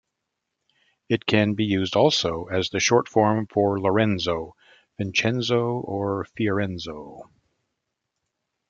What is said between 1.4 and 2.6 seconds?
be used also